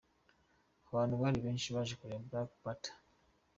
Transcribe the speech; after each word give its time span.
Abantu 0.89 1.15
bari 1.21 1.39
benshi 1.45 1.67
baje 1.75 1.93
kureba 1.99 2.23
Black 2.29 2.49
Panther. 2.61 2.93